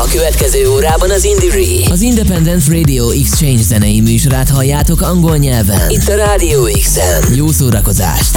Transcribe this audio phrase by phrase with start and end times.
[0.00, 5.90] A következő órában az Indie Az Independent Radio Exchange zenei műsorát halljátok angol nyelven.
[5.90, 7.34] Itt a Radio X-en.
[7.34, 8.36] Jó szórakozást!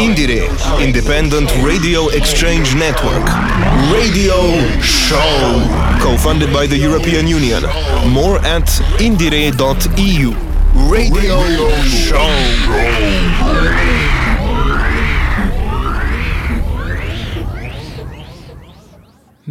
[0.00, 0.42] Indire,
[0.84, 3.28] Independent Radio Exchange Network.
[3.92, 4.34] Radio
[4.82, 5.60] Show.
[5.98, 7.62] Co-funded by the European Union.
[8.12, 10.32] More at indire.eu.
[10.74, 11.38] Radio
[12.06, 12.30] Show.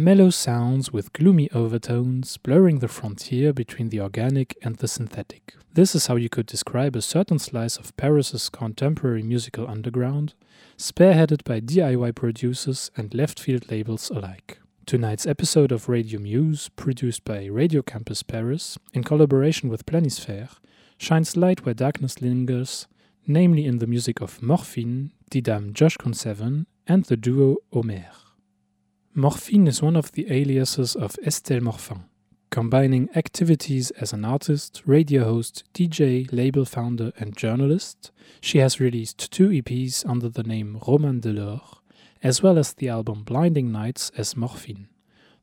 [0.00, 5.54] Mellow sounds with gloomy overtones, blurring the frontier between the organic and the synthetic.
[5.74, 10.32] This is how you could describe a certain slice of Paris's contemporary musical underground,
[10.78, 14.58] spearheaded by DIY producers and left field labels alike.
[14.86, 20.56] Tonight's episode of Radio Muse, produced by Radio Campus Paris in collaboration with Planisphère,
[20.96, 22.86] shines light where darkness lingers,
[23.26, 28.06] namely in the music of Morphine, Didem Coşkunseven, and the duo Omer.
[29.12, 32.04] Morphine is one of the aliases of Estelle Morfin,
[32.50, 38.12] combining activities as an artist, radio host, DJ, label founder, and journalist.
[38.40, 41.78] She has released two EPs under the name Roman Delors,
[42.22, 44.86] as well as the album Blinding Nights as Morphine.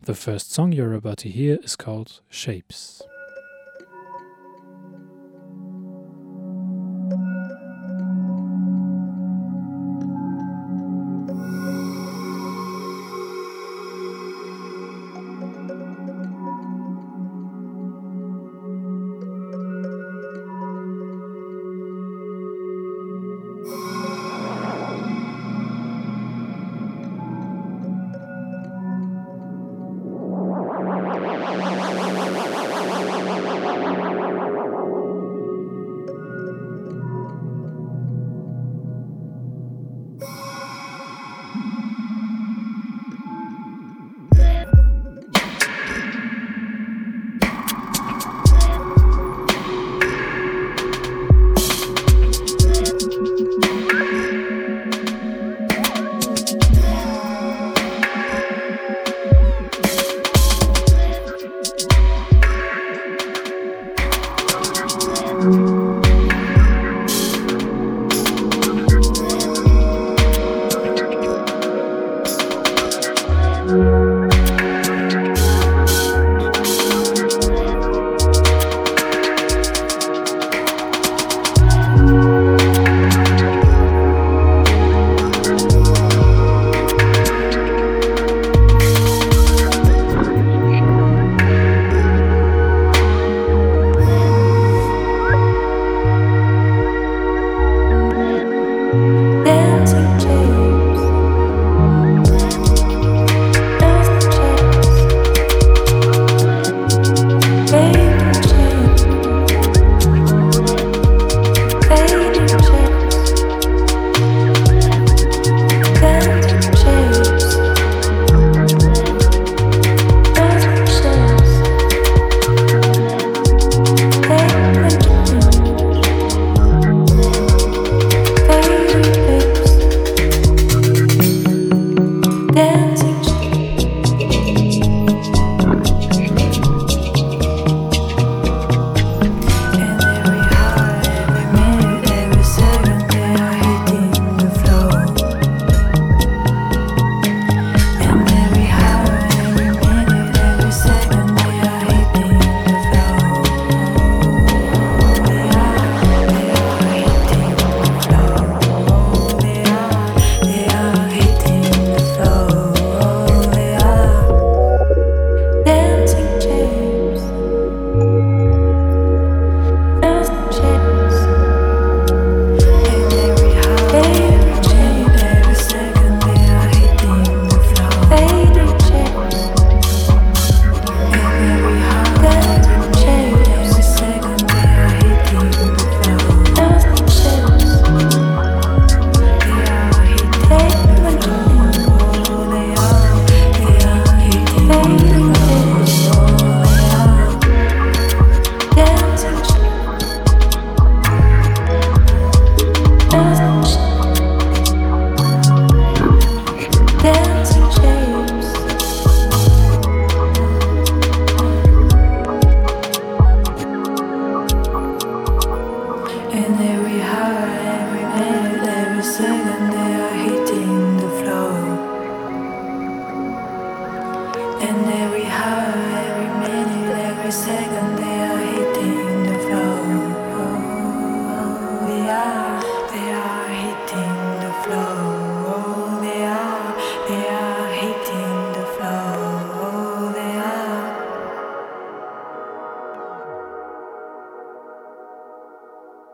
[0.02, 3.02] The first song you're about to hear is called Shapes.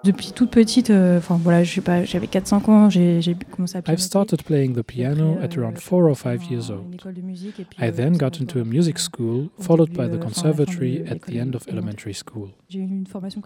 [0.03, 3.81] Depuis toute petite, euh, enfin voilà, je sais pas, j'avais 4-5 ans, j'ai commencé à
[3.87, 7.01] I've started playing the piano at around 4 or 5 years old.
[7.79, 11.65] I then got into a music school, followed by the conservatory at the end of
[11.69, 12.49] elementary school.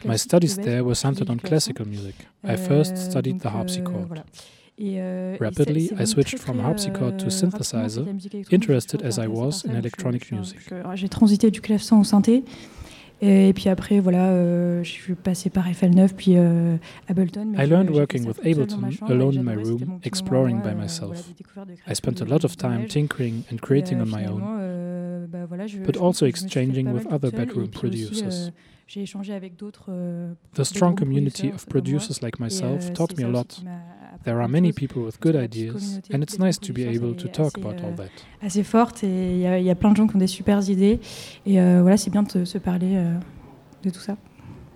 [0.05, 2.15] My studies there were centered on classical music.
[2.43, 4.23] I first studied the harpsichord.
[5.39, 8.05] Rapidly, I switched from harpsichord to synthesizer,
[8.51, 10.59] interested as I was in electronic music.
[10.95, 12.43] J'ai transité du clavecin au synthé.
[13.21, 16.77] Et puis après, voilà, euh, je suis passée par FL9, puis euh,
[17.07, 17.53] Ableton.
[17.57, 21.27] I learned working with Ableton alone in my room, exploring by myself.
[21.87, 25.25] I spent a lot of time tinkering and creating on my own, euh,
[25.83, 28.51] but also exchanging with other bedroom producers.
[30.53, 33.59] The strong community of producers like myself taught me a lot.
[34.23, 37.57] There are many people with good ideas, and it's nice to be able to talk
[37.57, 38.09] about all that.
[38.41, 40.99] Assez forte et il y, y, a plein de gens qui ont des super idées
[41.45, 43.17] et euh, voilà, c'est bien de se parler euh,
[43.83, 44.17] de tout ça.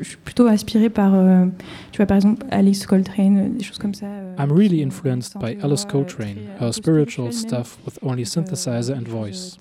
[0.01, 1.45] Je suis plutôt inspirée par, euh,
[1.91, 4.07] tu vois, par exemple, Alice Coltrane, des choses comme ça.
[4.07, 9.59] Euh, I'm really influenced by Alice Coltrane, her spiritual stuff with only synthesizer and voice,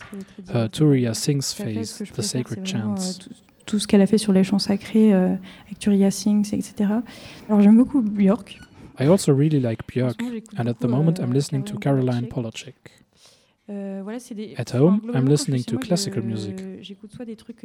[0.55, 3.29] her Turiya sings phase, the sacred chants.
[3.67, 5.35] Tout ce qu'elle a fait sur les chants sacrés euh,
[5.67, 6.91] avec Turiya Sings, etc.
[7.49, 8.59] Alors j'aime beaucoup Björk.
[9.01, 10.21] I also really like Björk,
[10.59, 12.75] and at the moment I'm listening to Caroline Polachek.
[14.59, 16.57] At home, I'm listening to classical music.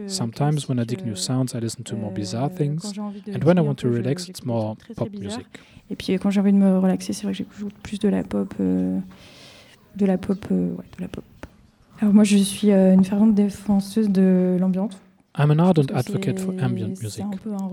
[0.08, 2.94] Sometimes, when I dig new sounds, I listen to more bizarre things,
[3.34, 5.46] and when I want to relax, it's more pop music.
[5.92, 8.24] Et puis quand j'ai envie de me relaxer, c'est vrai que j'écoute plus de la
[8.24, 9.00] pop, euh,
[9.96, 11.24] de la pop, euh, ouais, de la pop.
[12.02, 15.00] Alors moi, je suis euh, une fervente défenseuse de l'ambiance.
[15.38, 17.26] I'm an ardent advocate for ambient music.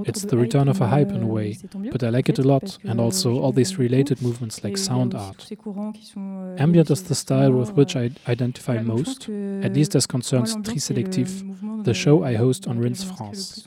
[0.04, 1.58] It's the return of a hype in a way,
[1.92, 5.48] but I like it a lot, and also all these related movements like sound art.
[6.58, 11.94] Ambient is the style with which I identify most, at least as concerns Triselectif, the
[11.94, 13.66] show I host on Rinse France.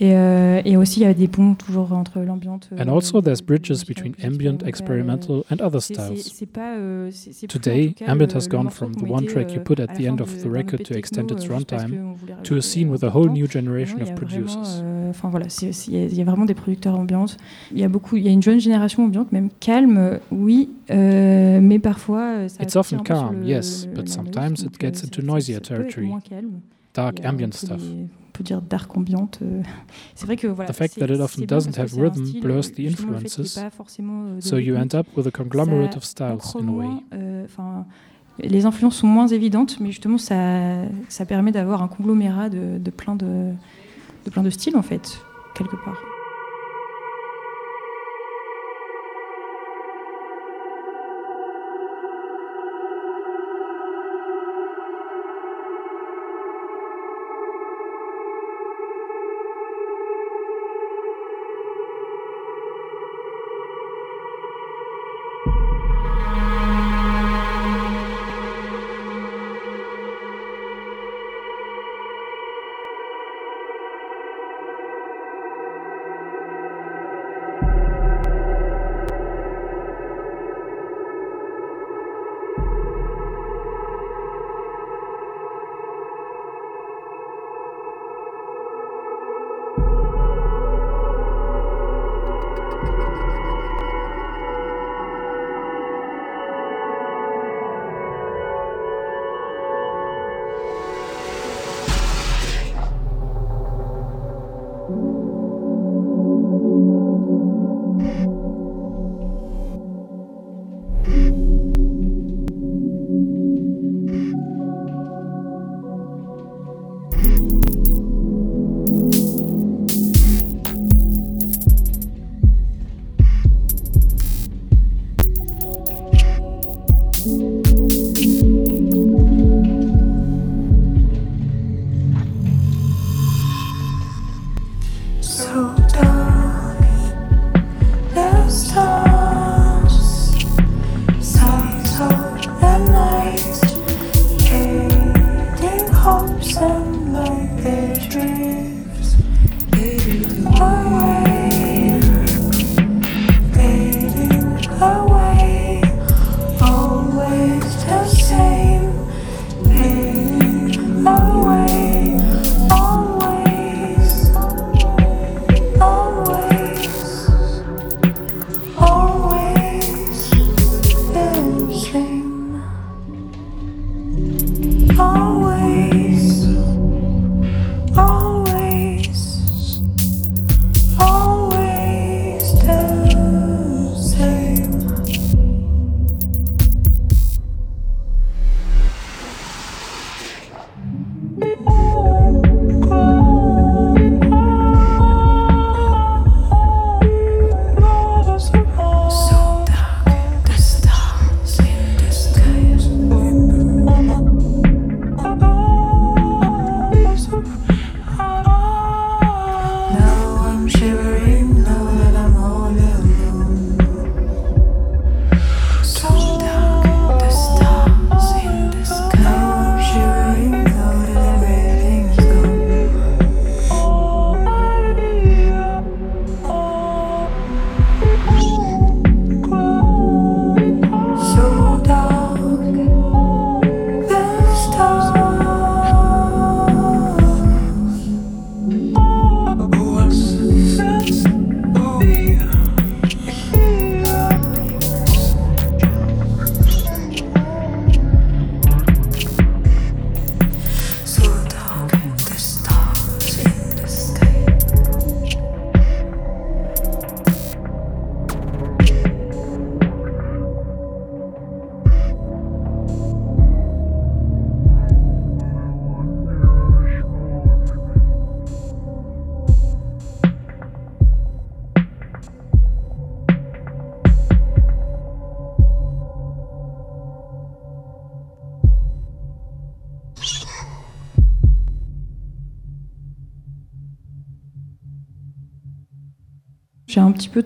[0.00, 2.70] Et, euh, et, aussi, il y a des ponts toujours entre l'ambiance.
[2.78, 6.42] And also, there's bridges between ambient, experimental, and other styles.
[6.56, 7.10] Euh,
[7.46, 10.48] Today, ambient has gone from the one track you put at the end of the
[10.48, 14.82] record to extend its runtime to a scene with a whole new generation of producers.
[15.10, 15.46] Enfin voilà,
[15.88, 17.36] il y a vraiment des producteurs ambiance.
[17.70, 21.60] Il y a beaucoup, il y a une jeune génération ambiante, même calme, oui, euh,
[21.60, 22.48] mais parfois.
[22.48, 26.10] Ça It's often calm, yes, but sometimes it gets into noisier territory.
[26.94, 27.82] Dark ambient stuff.
[28.40, 29.40] Peut dire dark ambiante.
[30.14, 30.70] c'est vrai que voilà.
[30.70, 33.58] The fact that it often doesn't have rhythm blurs the influences,
[34.40, 37.44] so you end up with a conglomerate of styles in a way.
[37.44, 37.86] Enfin,
[38.38, 42.90] les influences sont moins évidentes, mais justement ça, ça permet d'avoir un conglomérat de, de
[42.90, 43.52] plein de,
[44.24, 45.20] de plein de styles en fait,
[45.54, 45.98] quelque part.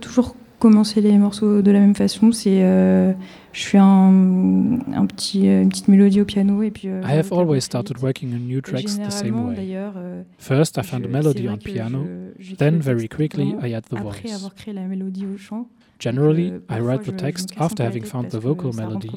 [0.04, 2.32] Toujours commencé les morceaux de la même façon.
[2.32, 3.12] C'est, euh,
[3.52, 6.88] je fais un, un petit, euh, une petite mélodie au piano et puis.
[6.88, 9.56] Euh, I have always started working on new tracks the same way.
[9.74, 12.04] euh, First, I found a melody on piano,
[12.38, 14.34] je- then very quickly I add the après voice.
[14.34, 15.66] avoir créé la mélodie au chant.
[16.00, 19.10] Generally, Donc, euh, I parfois, write the text after having found the vocal melody,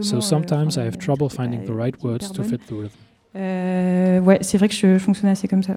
[0.00, 2.90] so sometimes I have trouble finding the right words to fit the rhythm.
[3.36, 5.76] Euh, ouais, c'est vrai que je fonctionne assez comme ça.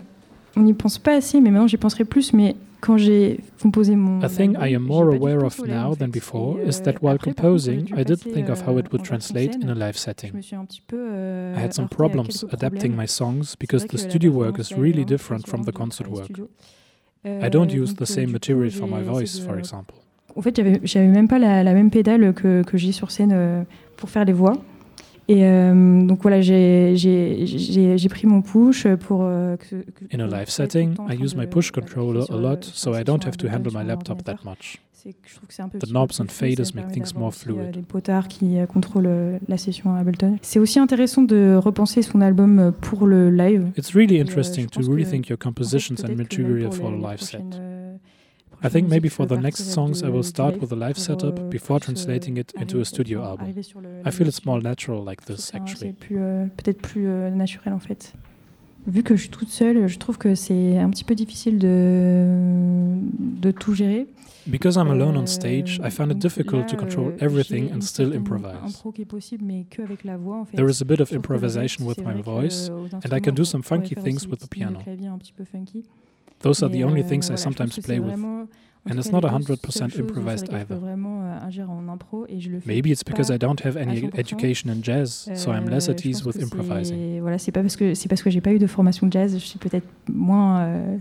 [0.55, 2.33] On n'y pense pas assez, mais maintenant j'y penserai plus.
[2.33, 2.55] Mais
[2.85, 4.21] quand j'ai composé mon.
[4.21, 5.93] A thing album, I am j'ai more pas du aware tout of Soleil, en now
[5.93, 5.99] fait.
[6.05, 7.95] than before Et, is euh, that while après, par contre, quand j'ai composing, dû I
[8.03, 9.93] didn't passer, think of how euh, it would en version translate in scène, a live
[9.95, 10.33] Je setting.
[10.35, 10.97] me suis un petit peu.
[10.99, 13.01] euh, I had some heurtée à problems quelques adapting problèmes.
[13.01, 14.91] my songs C'est because vrai the que la studio work performance is live est really
[14.93, 16.25] vraiment different très from the différente du concert travail work.
[16.25, 16.49] studio.
[17.25, 19.11] I don't Euh, use donc, the euh, same du coup, material for j'ai my essayé
[19.11, 19.95] voice, de- for example.
[20.35, 23.31] En fait, j'avais j'avais même pas la, la même pédale que, que j'ai sur scène
[23.33, 23.63] euh,
[23.95, 24.57] pour faire les voix.
[25.29, 29.21] Et euh, donc voilà, j'ai j'ai- j'ai- j'ai pris mon push pour.
[29.23, 31.25] euh, que, que- In a que- live que setting, tout le temps en I train
[31.25, 33.23] use my de- push d'appuyer controller sur a le- lot, enfin, so I sur don't
[33.23, 34.51] un have to button handle sur my mon laptop that ordinateur.
[34.51, 34.81] much.
[34.91, 36.55] C'est que je trouve que c'est un peu The plus knobs and fluide, ça me
[36.55, 37.71] faders make permet things d'avoir more aussi, euh, fluid.
[37.71, 40.37] Des potards qui euh, contrôlent euh, la session à Ableton.
[40.41, 43.67] C'est aussi intéressant de repenser son album euh, pour le live.
[43.77, 45.97] It's really Et, euh, interesting je to pense que, rethink your en fait, compositions and
[46.07, 47.41] peut-être que même material pour for les- a les live set.
[48.63, 51.79] I think maybe for the next songs, I will start with a live setup before
[51.81, 53.45] translating it into a studio album.
[53.45, 55.89] arriver sur le- I feel it's more natural like this, actually.
[55.89, 58.13] C'est plus, euh, peut-être plus euh, naturel en fait.
[58.87, 62.25] Vu que je suis toute seule, je trouve que c'est un petit peu difficile de,
[63.41, 64.07] de tout gérer.
[64.45, 67.79] Because I'm alone on Euh, stage, I found it difficult to control euh, everything and
[67.81, 68.55] still improvise.
[68.65, 70.57] impro qui est possible, mais que avec la voix en fait.
[70.57, 73.21] There is a bit of Sauf que le improvisation with my voice, euh, and I
[73.21, 74.79] can do some funky things with the des lignes de piano.
[76.43, 76.59] Clavier un petit peu funky.
[76.59, 77.99] Those are Mais, the only euh, things I voilà, je sometimes pense que play c'est
[77.99, 78.09] with.
[78.09, 78.47] vraiment-
[78.85, 80.65] en And tout it's cas, not les deux 100% seules choses sur improvised lesquelles je
[80.65, 80.81] peux either.
[80.81, 83.55] vraiment euh, agir en impro et je le fais Maybe it's because pas I don't
[83.63, 84.19] have à any 100%.
[84.19, 86.97] education in jazz, so I'm less Euh, at je ease pense with que improvising.
[86.97, 89.13] c'est- Voilà, c'est pas parce que c'est parce que j'ai pas eu de formation de
[89.13, 90.97] jazz, je suis peut-être moins euh,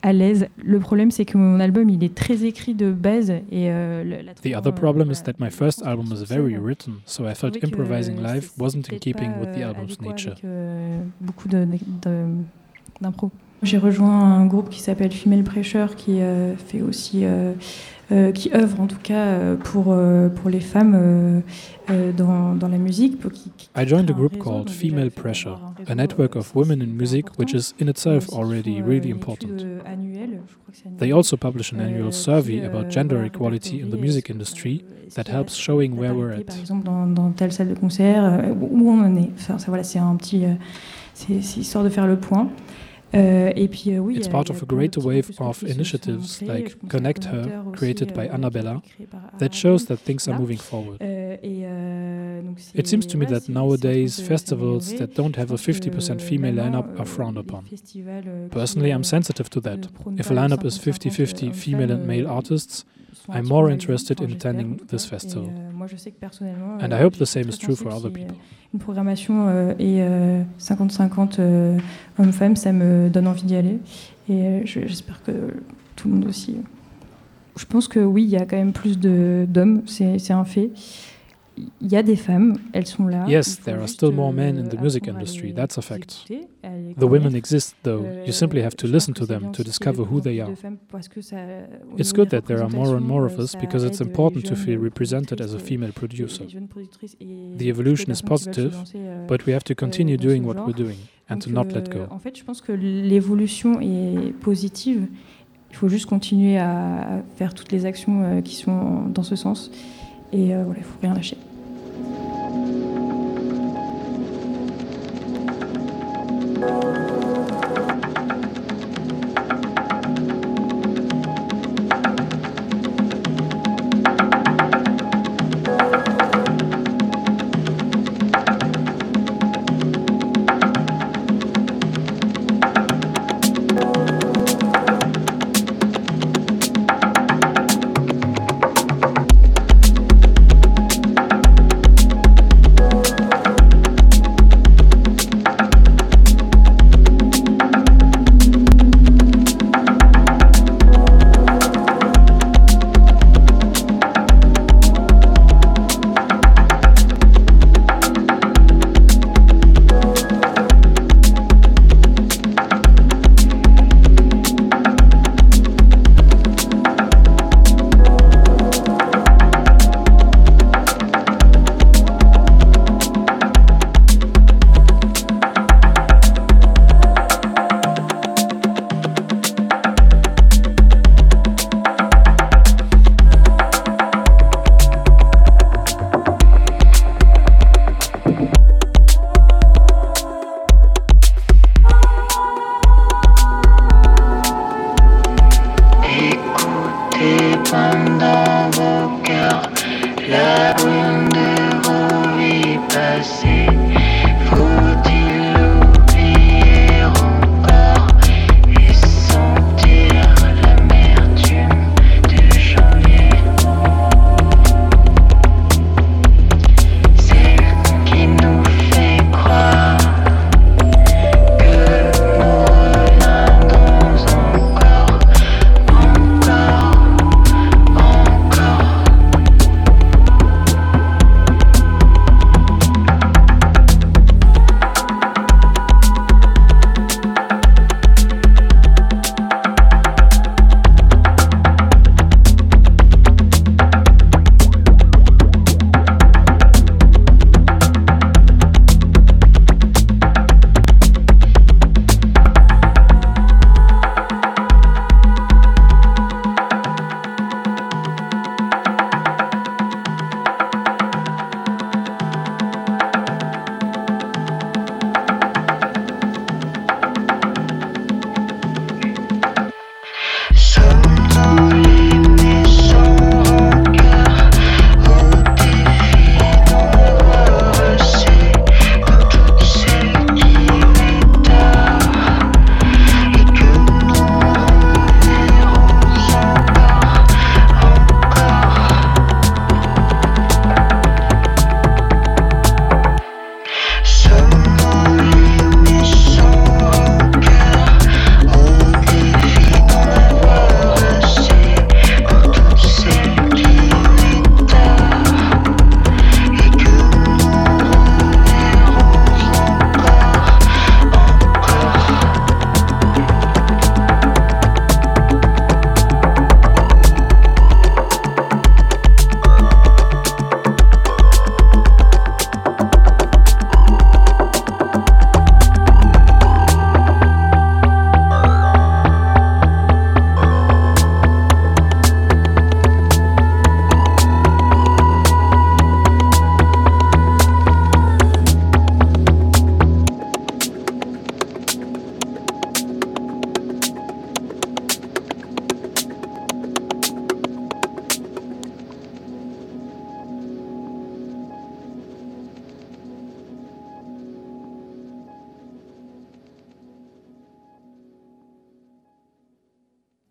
[0.00, 0.46] à l'aise.
[0.64, 4.22] Le problème, c'est que mon album, il est très écrit de base et euh, le-
[4.24, 6.16] la The trame, other euh, problem is voilà, that my la first transcription album was
[6.24, 8.78] sur very scène, written, so I je felt trouvais que improvising c'est- live c'est wasn't
[8.78, 10.32] in peut-être keeping pas, with the euh, album's adéquat nature.
[10.32, 12.26] avec, euh, beaucoup de- de-
[13.02, 13.30] d'impro.
[13.62, 14.08] J'ai rejoint
[14.40, 17.52] un groupe qui s'appelle Female Pressure qui euh, fait aussi euh,
[18.10, 21.42] euh, qui œuvre en tout cas euh, pour euh, pour les femmes
[22.16, 23.18] dans, dans la musique.
[23.18, 26.80] pour qui- qui I joined a un group called Female Pressure, a network of women
[26.80, 27.58] in music which important.
[27.58, 29.62] is in itself already really important.
[30.98, 34.84] They also publish an annual survey about gender equality in the music industry
[35.16, 36.46] that helps showing where we're at.
[36.46, 38.22] Par exemple, dans, dans telle salle de concert,
[38.60, 39.30] où on en est.
[39.34, 40.44] Enfin, ça, voilà, c'est un petit.
[41.14, 42.48] c'est c'est histoire de faire le point.
[43.12, 45.18] Euh, euh, oui, It's il y a- part il y a of a greater wave
[45.18, 48.34] of qui se sont initiatives like Je pense à Connect Her, created euh, by été
[48.34, 48.82] Annabella,
[49.38, 50.98] that shows that things are moving forward.
[51.02, 52.40] Euh, euh,
[52.74, 55.56] It seems to me that nowadays, c'est en train de festivals that don't have a
[55.56, 57.64] 50% female lineup are euh, frowned upon.
[57.96, 59.78] euh, Personally, I'm euh, sensitive to that.
[60.18, 62.86] If a lineup is 50-50, 50-50 euh, female and male euh, artists,
[63.28, 65.44] I'm more interested in attending this festival.
[65.46, 66.84] Et, euh.
[66.86, 68.36] And euh, I hope je the same is true for other euh, people.
[68.72, 71.78] Une programmation euh, et euh, 50-50 euh,
[72.18, 73.78] hommes-femmes, ça me donne envie d'y aller.
[74.28, 75.32] Et euh, je- j'espère que
[75.96, 76.56] tout le monde aussi.
[77.56, 80.70] Je pense que oui, il y a quand même plus d'hommes, c'est un fait.
[81.80, 83.26] Il y a des femmes, elles sont là.
[83.28, 86.26] Yes, there are still more men in euh, the music industry, that's a fact.
[86.62, 88.04] The women exist, though.
[88.04, 90.66] Euh, You simply have to listen to them to discover qu'il y ait who they
[90.88, 91.66] plus are.
[91.98, 94.54] It's good that there are more and more of us euh, because it's important to
[94.56, 96.44] feel represented as a female producer.
[96.46, 100.98] The evolution is positive, euh, but we have to continue doing what we're doing
[101.28, 102.14] and to not let euh, go.
[102.14, 105.06] En fait, je pense que l'évolution est positive.
[105.70, 109.70] Il faut juste continuer à faire toutes les actions euh, qui sont dans ce sens.
[110.32, 111.36] Et euh, voilà, il faut rien lâcher.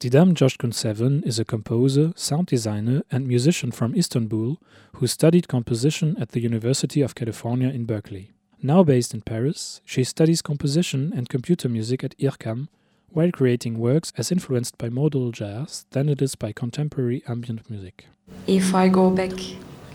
[0.10, 4.56] Didem Coşkun is a composer, sound designer, and musician from Istanbul
[4.94, 8.32] who studied composition at the University of California in Berkeley.
[8.64, 12.70] Now based in Paris, she studies composition and computer music at IRCAM
[13.10, 18.08] while creating works as influenced by modal jazz than it is by contemporary ambient music.
[18.48, 19.38] If I go back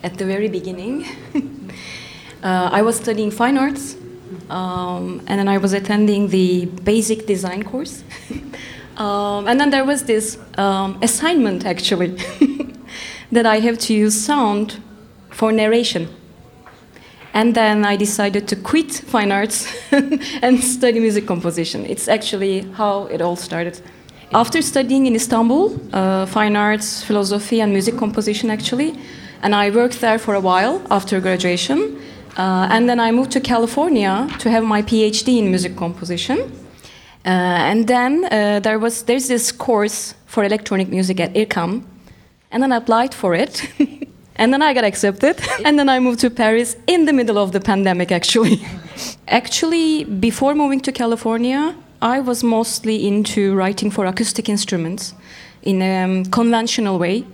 [0.05, 1.07] at the very beginning,
[2.45, 3.97] uh, I was studying fine arts
[4.49, 8.05] um, and then I was attending the basic design course.
[8.97, 12.17] Um, and then there was this um, assignment actually
[13.33, 14.81] that I have to use sound
[15.31, 16.09] for narration.
[17.33, 19.67] And then I decided to quit fine arts
[20.43, 21.85] and study music composition.
[21.85, 23.81] It's actually how it all started.
[24.33, 28.97] After studying in Istanbul, uh, fine arts, philosophy, and music composition, actually,
[29.43, 32.01] and I worked there for a while after graduation.
[32.37, 36.51] Uh, and then I moved to California to have my PhD in music composition.
[37.25, 41.83] Uh, and then uh, there was there's this course for electronic music at IRCAM,
[42.51, 43.67] and then I applied for it.
[44.37, 47.53] and then I got accepted, and then I moved to Paris in the middle of
[47.53, 48.61] the pandemic, actually.
[49.29, 55.15] actually, before moving to California, I was mostly into writing for acoustic instruments
[55.63, 57.25] in a um, conventional way.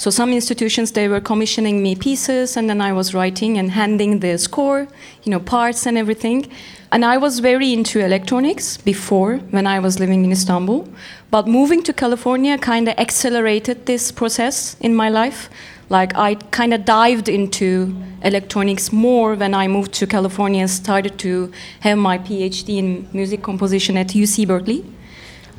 [0.00, 4.20] So some institutions they were commissioning me pieces, and then I was writing and handing
[4.20, 4.88] the score,
[5.24, 6.50] you know, parts and everything.
[6.90, 10.88] And I was very into electronics before when I was living in Istanbul.
[11.30, 15.50] But moving to California kind of accelerated this process in my life.
[15.90, 21.18] Like I kind of dived into electronics more when I moved to California and started
[21.18, 24.82] to have my PhD in music composition at UC Berkeley.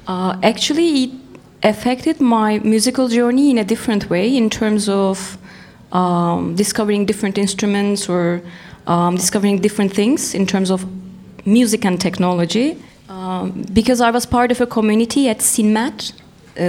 [0.07, 1.11] Uh, actually, it
[1.63, 5.37] affected my musical journey in a different way in terms of
[5.91, 8.41] um, discovering different instruments or
[8.87, 10.85] um, discovering different things in terms of
[11.45, 12.77] music and technology
[13.09, 16.13] um, because I was part of a community at CNMAT,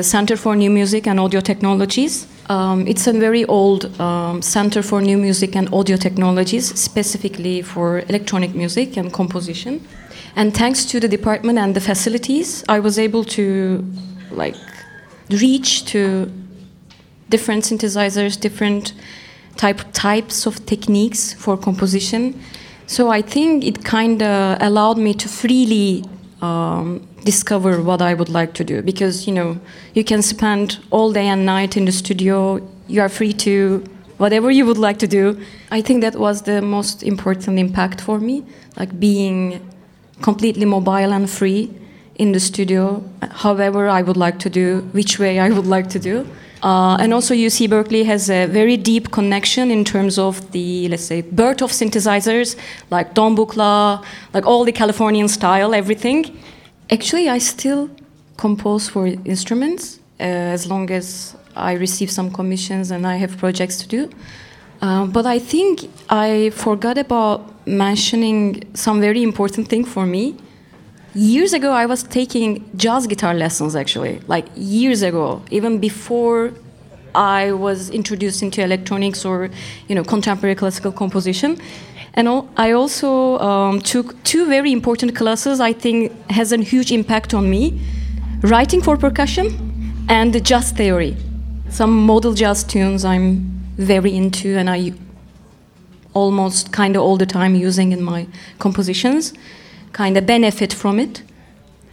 [0.03, 2.27] Center for New Music and Audio Technologies.
[2.49, 8.01] Um, it's a very old um, Center for New Music and Audio Technologies, specifically for
[8.09, 9.87] electronic music and composition.
[10.37, 13.85] And thanks to the department and the facilities, I was able to
[14.31, 14.57] like
[15.35, 16.31] reach to
[17.29, 18.93] different synthesizers, different
[19.57, 22.41] type types of techniques for composition.
[22.87, 26.05] So I think it kind of allowed me to freely
[26.41, 29.59] um, discover what I would like to do because you know
[29.95, 32.61] you can spend all day and night in the studio.
[32.89, 33.85] You are free to
[34.19, 35.41] whatever you would like to do.
[35.71, 38.45] I think that was the most important impact for me,
[38.77, 39.61] like being
[40.21, 41.71] completely mobile and free
[42.17, 45.99] in the studio, however I would like to do, which way I would like to
[45.99, 46.27] do.
[46.63, 51.05] Uh, and also, UC Berkeley has a very deep connection in terms of the, let's
[51.05, 52.57] say, birth of synthesizers,
[52.91, 56.39] like Don Buchla, like all the Californian style, everything.
[56.91, 57.91] Actually, I still
[58.37, 63.79] compose for instruments uh, as long as I receive some commissions and I have projects
[63.79, 64.11] to do.
[64.81, 70.37] Uh, but I think I forgot about mentioning some very important thing for me.
[71.15, 76.55] Years ago, I was taking jazz guitar lessons actually, like years ago, even before
[77.15, 79.51] I was introduced into electronics or
[79.89, 81.61] you know contemporary classical composition.
[82.15, 85.61] And I also um, took two very important classes.
[85.61, 87.79] I think has a huge impact on me:
[88.41, 91.15] writing for percussion and the jazz theory.
[91.69, 94.95] Some modal jazz tunes I'm very into, and I
[96.15, 98.27] almost kind of all the time using in my
[98.59, 99.35] compositions
[99.93, 101.23] kind of benefit from it.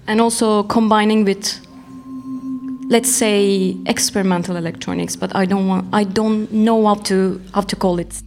[0.07, 1.59] And also combining with
[2.89, 7.75] let's say experimental electronics but i don't want i don't know how to how to
[7.75, 8.19] call it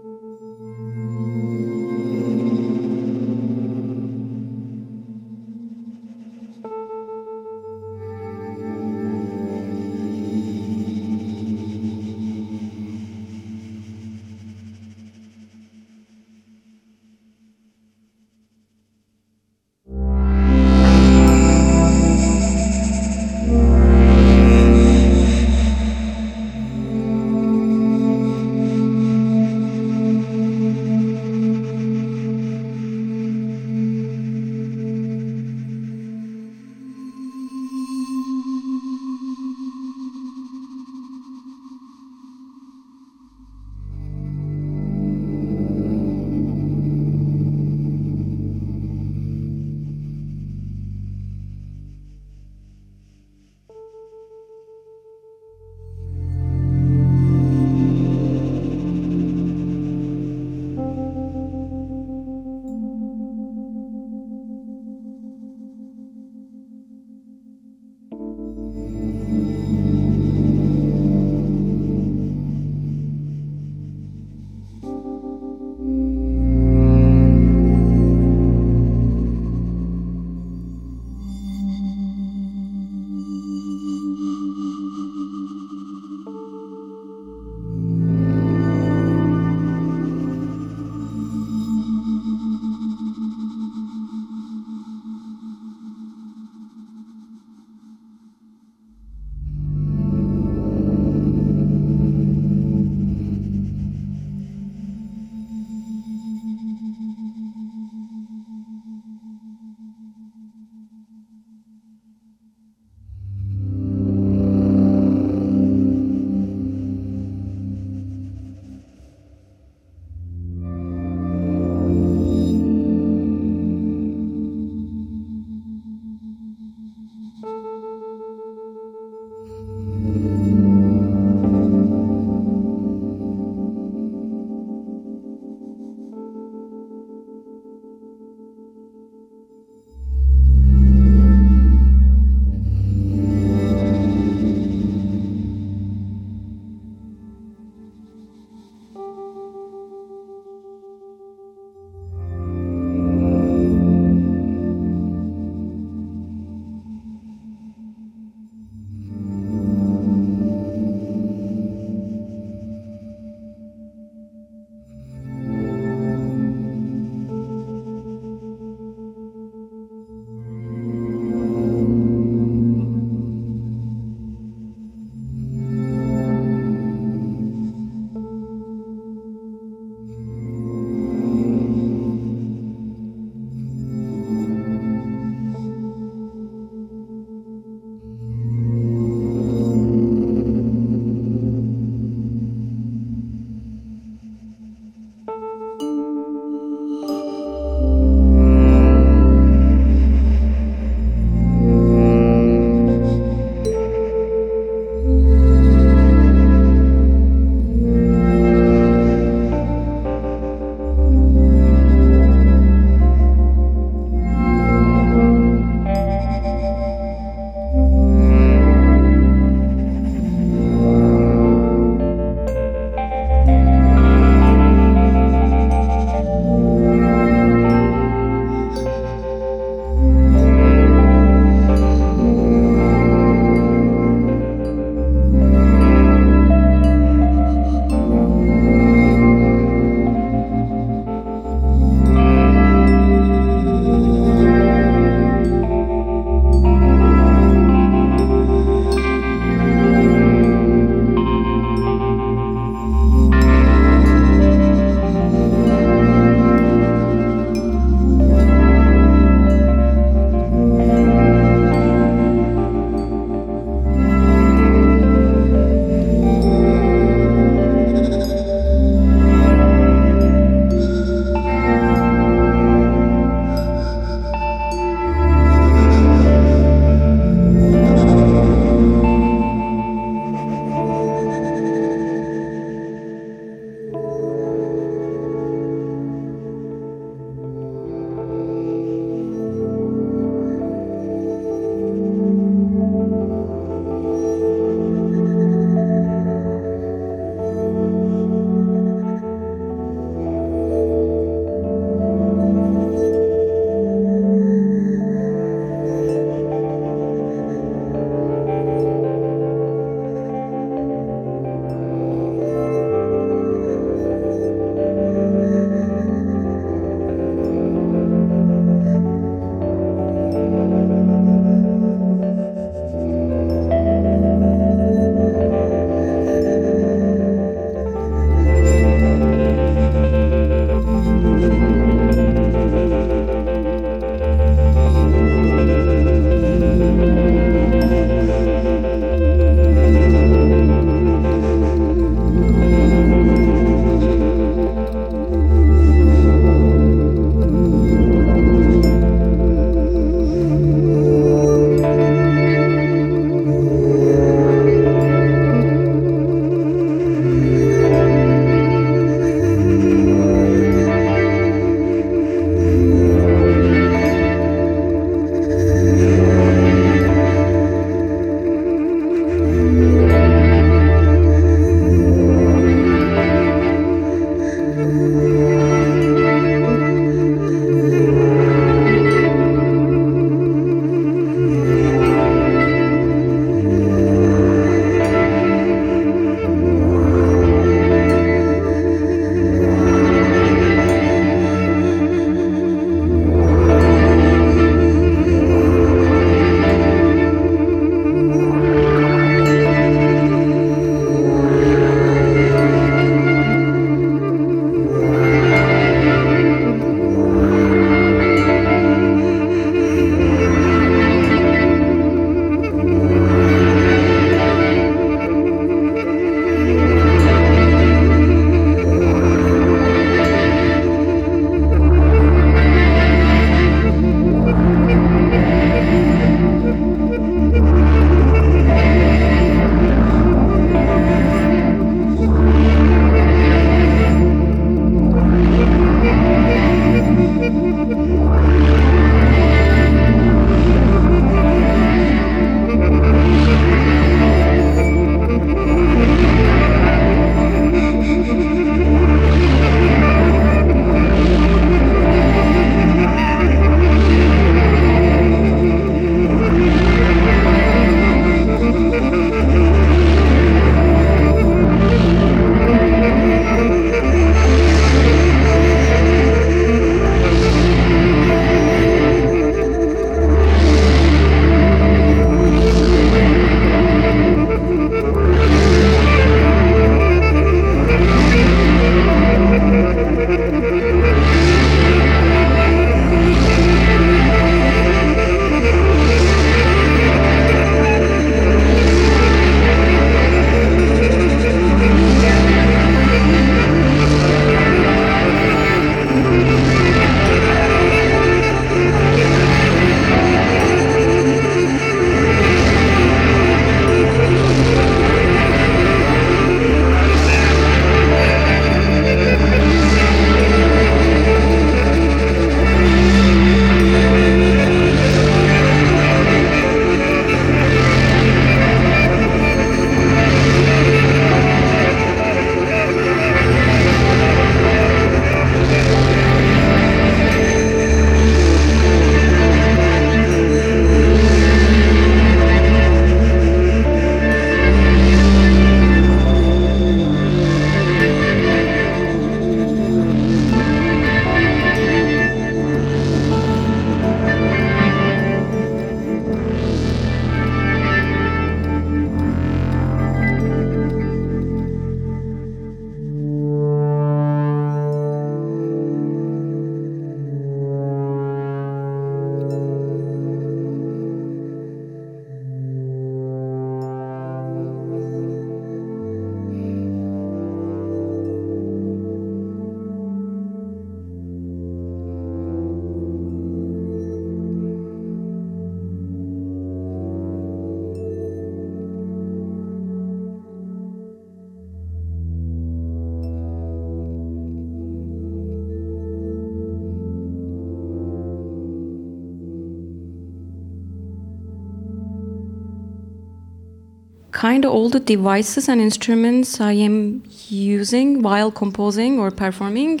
[594.42, 600.00] kind of all the devices and instruments I am using while composing or performing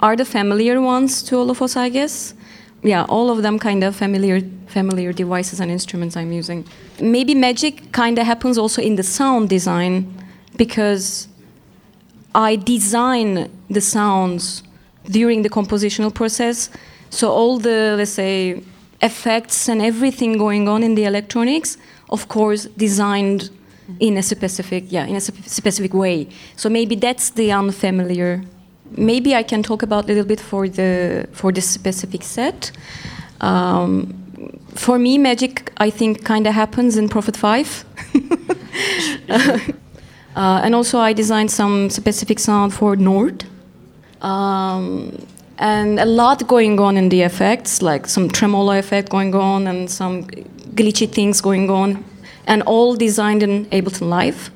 [0.00, 2.34] are the familiar ones to all of us, I guess.
[2.82, 6.66] Yeah, all of them kind of familiar familiar devices and instruments I'm using.
[7.00, 9.94] Maybe magic kind of happens also in the sound design
[10.56, 11.28] because
[12.34, 14.64] I design the sounds
[15.18, 16.70] during the compositional process.
[17.10, 18.64] So all the let's say
[19.00, 21.78] effects and everything going on in the electronics,
[22.08, 23.50] of course, designed
[24.00, 26.28] in a specific yeah in a specific way.
[26.56, 28.42] So maybe that's the unfamiliar.
[28.96, 32.72] Maybe I can talk about a little bit for the for this specific set.
[33.40, 34.14] Um,
[34.74, 37.84] for me, magic I think kind of happens in Prophet Five.
[40.36, 43.44] Uh, and also, I designed some specific sound for Nord.
[44.20, 45.26] Um,
[45.58, 49.88] and a lot going on in the effects, like some tremolo effect going on and
[49.88, 50.26] some
[50.74, 52.04] glitchy things going on,
[52.46, 54.50] and all designed in Ableton Live.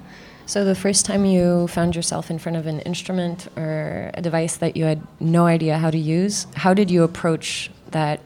[0.46, 4.56] So, the first time you found yourself in front of an instrument or a device
[4.56, 8.20] that you had no idea how to use, how did you approach that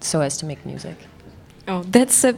[0.00, 0.96] so as to make music?
[1.66, 2.34] Oh, that's a.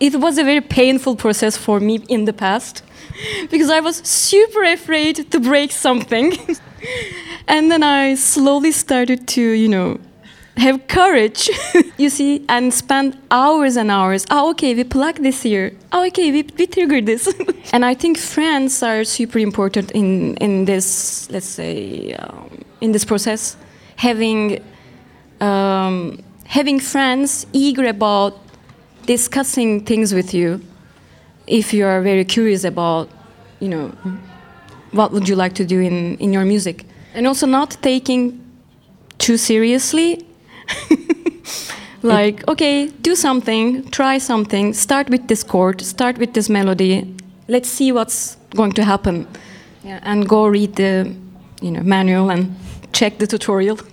[0.00, 2.82] It was a very painful process for me in the past
[3.50, 6.32] because I was super afraid to break something.
[7.46, 10.00] and then I slowly started to, you know,
[10.56, 11.50] have courage,
[11.96, 14.26] you see, and spend hours and hours.
[14.30, 15.72] Oh, okay, we plug this here.
[15.92, 17.32] Oh, okay, we, we trigger this.
[17.72, 23.04] and I think friends are super important in, in this, let's say, um, in this
[23.04, 23.56] process.
[23.96, 24.62] Having,
[25.40, 28.38] um, having friends eager about
[29.06, 30.60] discussing things with you
[31.46, 33.08] if you are very curious about,
[33.58, 33.88] you know,
[34.92, 36.84] what would you like to do in, in your music.
[37.14, 38.38] And also not taking
[39.18, 40.26] too seriously
[42.02, 47.06] like okay do something try something start with this chord start with this melody
[47.48, 49.26] let's see what's going to happen.
[49.84, 51.14] Yeah, and go read the
[51.60, 52.54] you know manual and
[52.92, 53.78] check the tutorial.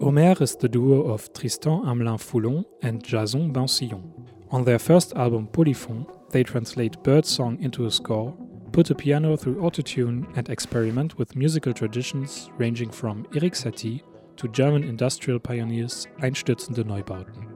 [0.00, 4.02] Omer is the duo of Tristan Amelin Foulon and Jason Bansillon.
[4.50, 8.34] On their first album Polyphon, they translate birdsong into a score
[8.74, 14.02] put a piano through autotune and experiment with musical traditions ranging from Erik Satie
[14.34, 17.46] to German industrial pioneers einstürzende Neubauten.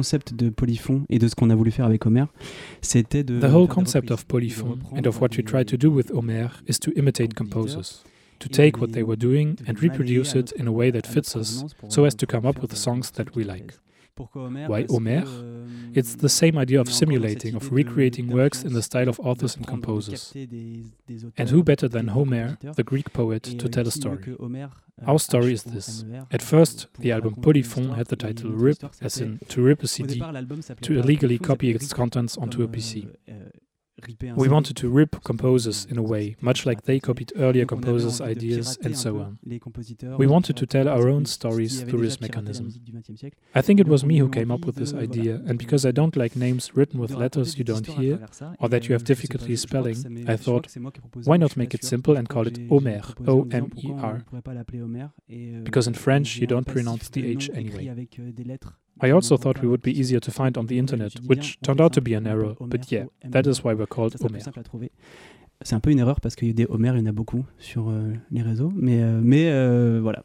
[0.00, 2.26] Concept de Polyphon et de ce qu'on a voulu faire avec Omer,
[2.80, 3.38] c'était de.
[3.38, 6.78] The whole concept of Polyphon and of what we tried to do with Homer is
[6.80, 8.02] to imitate composers.
[8.38, 11.66] To take what they were doing and reproduce it in a way that fits us,
[11.88, 13.74] so as to come up with songs that we like.
[14.68, 15.24] Why Omer?
[15.92, 19.66] It's the same idea of simulating, of recreating works in the style of authors and
[19.66, 20.32] composers.
[21.36, 24.36] And who better than Homer, the Greek poet, to tell a story?
[25.06, 26.04] Our story is this.
[26.30, 30.22] At first, the album Polyphon had the title RIP, as in to rip a CD,
[30.82, 33.08] to illegally copy its contents onto a PC.
[34.36, 38.78] We wanted to rip composers in a way, much like they copied earlier composers' ideas
[38.82, 39.38] and so on.
[40.18, 42.72] We wanted to tell our own stories through this mechanism.
[43.54, 46.16] I think it was me who came up with this idea, and because I don't
[46.16, 48.26] like names written with letters you don't hear
[48.58, 50.68] or that you have difficulty spelling, I thought,
[51.24, 54.24] why not make it simple and call it Omer, O M E R?
[55.62, 58.08] Because in French you don't pronounce the H anyway.
[59.02, 61.92] I also thought we would be easier to find on the internet, which turned out
[61.94, 64.40] to be an error, but yeah, that euh, is why we're called Omer.
[65.62, 67.12] C'est un peu une erreur parce qu'il y a des Homer, il y en a
[67.12, 68.72] beaucoup sur euh, les réseaux.
[68.74, 70.24] Mais, euh, mais euh, voilà.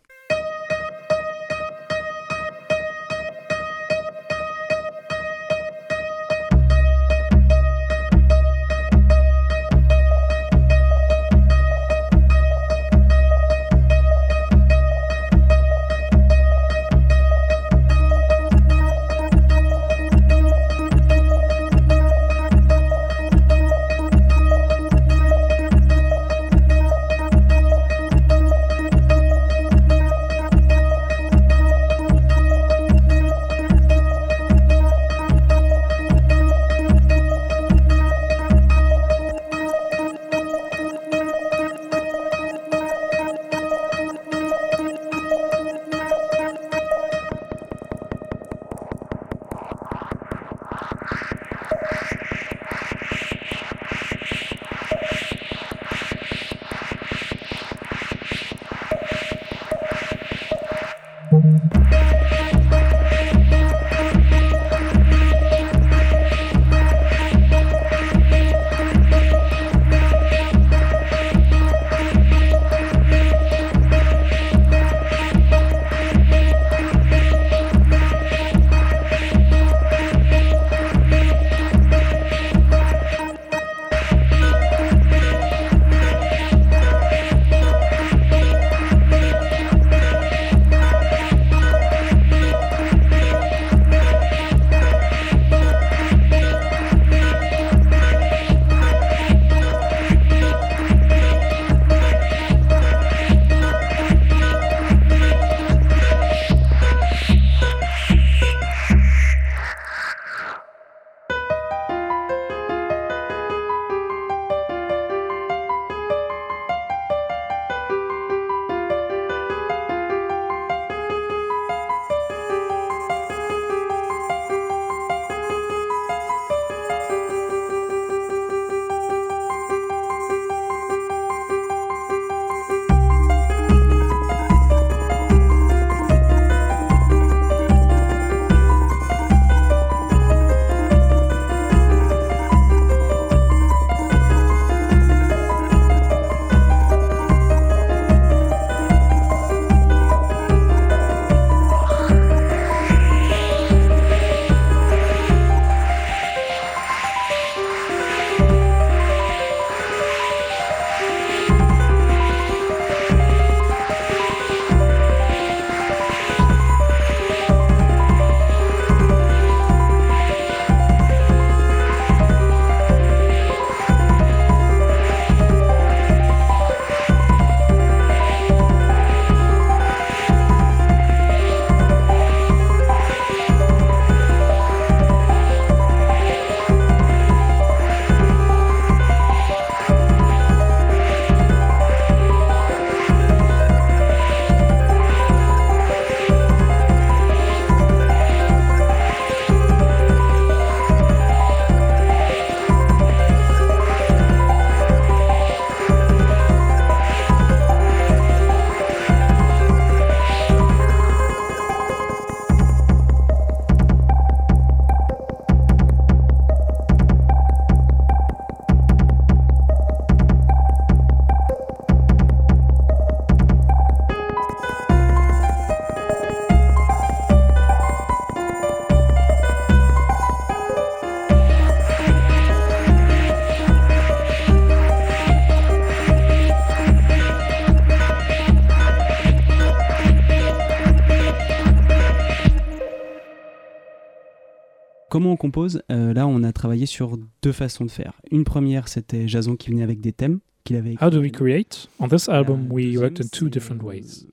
[245.46, 248.14] Compose euh, Là, on a travaillé sur deux façons de faire.
[248.32, 250.96] Une première, c'était Jason qui venait avec des thèmes qu'il avait.
[251.02, 251.88] How do we create?
[252.00, 254.26] On this album, we worked in two different ways.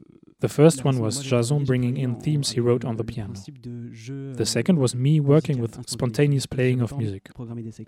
[0.42, 3.34] The first one was Jason bringing in themes he wrote on the piano.
[4.34, 7.30] The second was me working with spontaneous playing of music.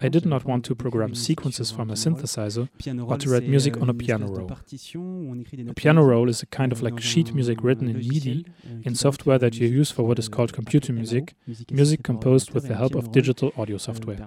[0.00, 2.68] I did not want to program sequences from a synthesizer,
[3.08, 4.52] but to write music on a piano roll.
[4.52, 8.46] A piano roll is a kind of like sheet music written in MIDI
[8.84, 11.34] in software that you use for what is called computer music,
[11.72, 14.20] music composed with the help of digital audio software.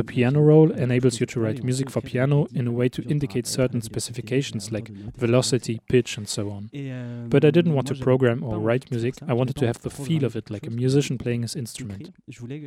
[0.00, 3.46] The piano roll enables you to write music for piano in a way to indicate
[3.46, 6.70] certain specifications like velocity, pitch, and so on.
[7.02, 9.90] Euh, But I didn't want to program or write music, I wanted to have the
[9.90, 12.12] feel of it like a musician playing his instrument.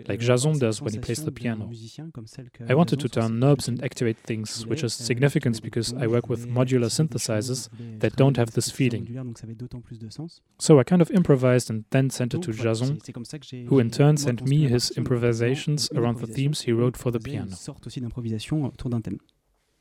[0.08, 1.68] Like Jason does when he plays the piano.
[1.68, 5.04] musicien comme celle que I wanted to turn knobs and activate things, which is euh,
[5.04, 7.70] significant because I work with modular activer des choses, synthesizers
[8.00, 9.02] that don't have this feeling.
[9.04, 10.42] modulaires, donc ça avait d'autant plus de sens.
[10.60, 13.38] So I kind of improvised and then sent it to Jason, c'est- c'est comme ça
[13.40, 17.12] que j'ai- who in turn sent me his improvisations around the themes he wrote for
[17.12, 17.52] the piano.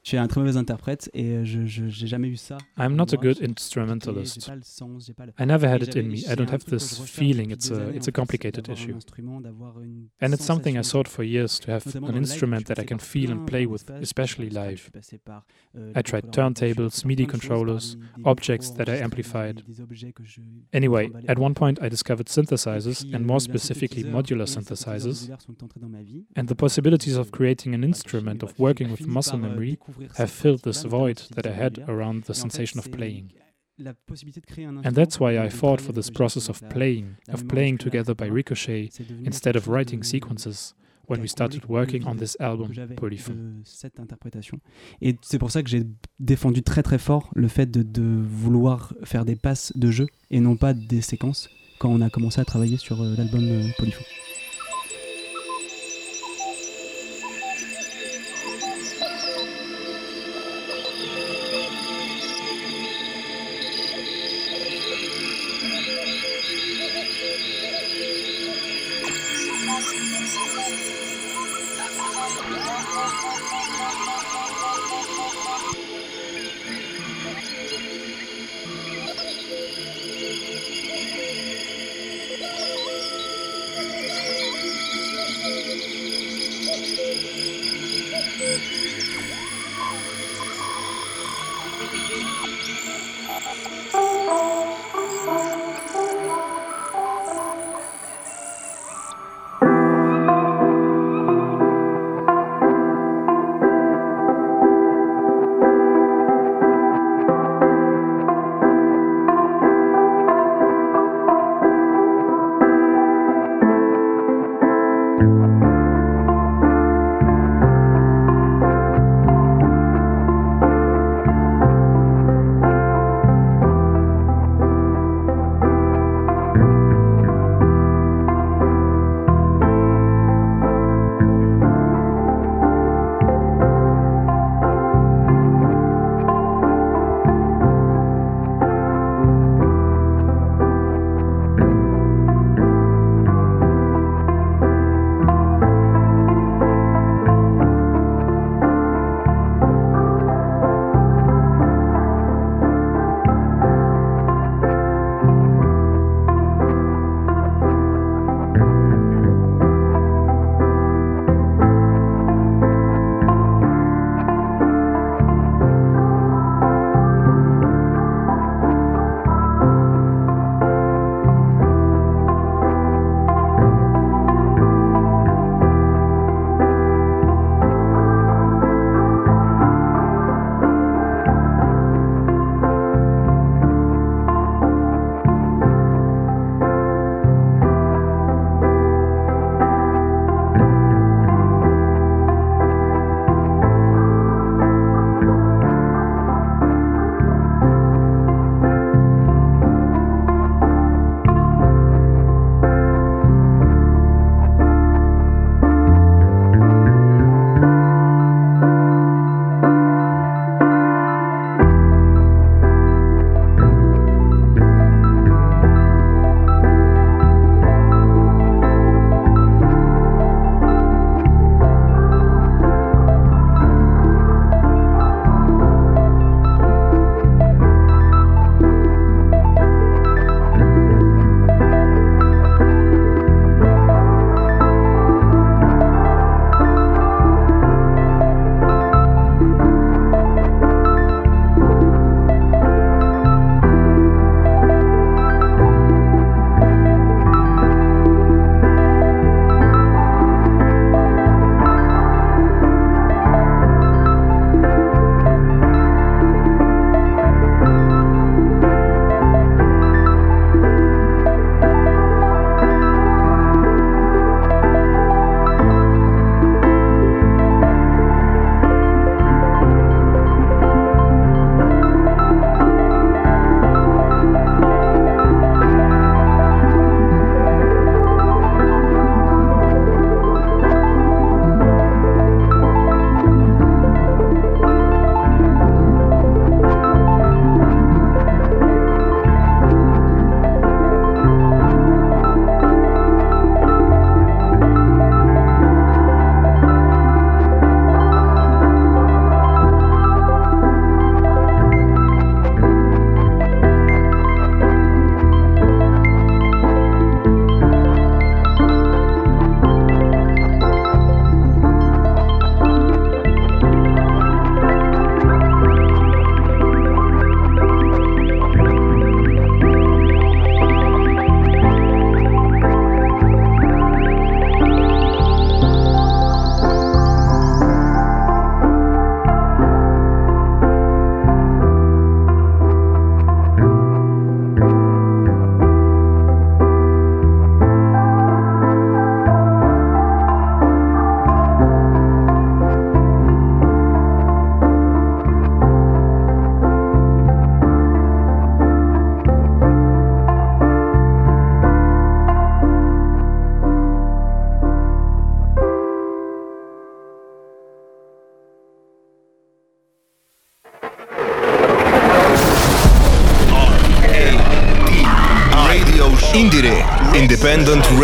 [0.04, 2.58] Je suis un très mauvais interprète et euh, je j'ai jamais eu ça.
[2.78, 4.46] I'm not a good instrumentalist.
[4.46, 6.18] pas le sens, j'ai pas le- I never had it in me.
[6.18, 7.50] I don't have truc que je this feeling.
[7.50, 8.92] It's a it's a complicated issue.
[8.92, 12.12] instrument, d'avoir une And it's something I sought for years to have an dans le
[12.12, 14.82] live, instrument that I can feel and play with, especially je passais par- live.
[14.84, 15.46] je passais par,
[15.76, 19.56] euh, I tried turntables, MIDI plein de choses, par controllers, objects that I amplified.
[19.66, 20.42] des- des objets que je
[20.74, 24.52] Anyway, at one point I discovered synthesizers, euh, and euh, more specifically modular et les
[24.52, 26.26] synthétiseurs synthesizers, modulaires sont entrés dans ma vie.
[26.36, 29.78] and the possibilities of euh, creating an instrument of working with muscle euh, memory
[30.16, 33.32] have filled this void that I had around the sensation of playing.
[33.78, 38.26] And that's why I fought for this process of playing, la of playing together by
[38.26, 38.90] ricochet,
[39.24, 40.74] instead of writing sequences
[41.06, 43.32] when we started working on this album, j'avais Polyphon.
[43.34, 44.60] de cette interprétation.
[45.00, 45.84] Et c'est pour ça que j'ai
[46.18, 50.40] défendu très très fort le fait de, de vouloir faire des passes de jeu et
[50.40, 53.68] non pas des séquences quand on a commencé à travailler sur euh, l'album euh,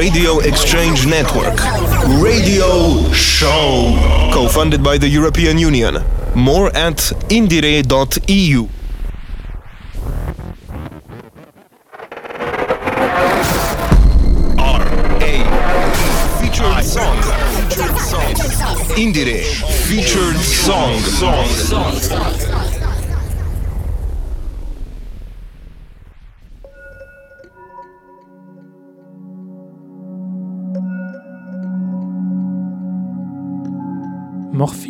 [0.00, 1.60] Radio Exchange Network.
[2.22, 4.30] Radio Show.
[4.32, 6.02] Co funded by the European Union.
[6.34, 8.79] More at indiere.eu.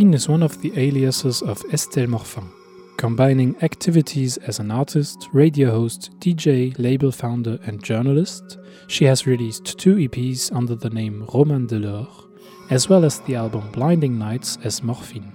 [0.01, 2.49] Morphine is one of the aliases of Estelle Morfin,
[2.97, 8.57] combining activities as an artist, radio host, DJ, label founder, and journalist.
[8.87, 12.31] She has released two EPs under the name Roman Delors,
[12.71, 15.35] as well as the album Blinding Nights as Morphine.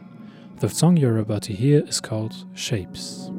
[0.62, 3.30] The song you're about to hear is called Shapes.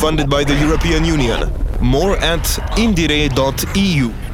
[0.00, 1.52] Funded by the European Union.
[1.82, 2.42] More at
[2.78, 4.29] indiere.eu.